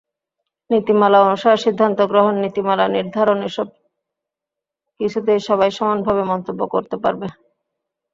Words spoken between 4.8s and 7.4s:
কিছুতেই সবাই সমানভাবে মন্তব্য করতে পারবে।